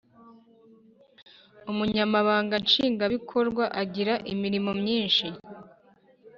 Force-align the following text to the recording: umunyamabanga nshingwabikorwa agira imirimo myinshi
umunyamabanga 1.71 2.55
nshingwabikorwa 2.63 3.63
agira 3.81 4.13
imirimo 4.33 4.71
myinshi 4.81 5.25